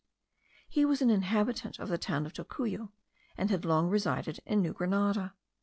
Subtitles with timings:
[0.67, 2.91] He was an inhabitant of the town of Tocuyo,
[3.37, 5.35] and had long resided in New Grenada.